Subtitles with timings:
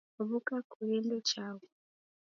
[0.27, 1.67] W'uka kughende chaghu